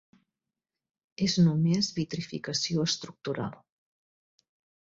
És 1.25 1.35
només 1.49 1.91
vitrificació 1.99 2.89
estructural. 2.89 3.55